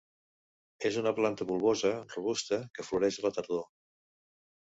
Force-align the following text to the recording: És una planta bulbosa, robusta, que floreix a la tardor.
És 0.89 0.95
una 1.01 1.11
planta 1.19 1.45
bulbosa, 1.51 1.91
robusta, 2.15 2.59
que 2.77 2.87
floreix 2.87 3.19
a 3.21 3.27
la 3.27 3.33
tardor. 3.39 3.65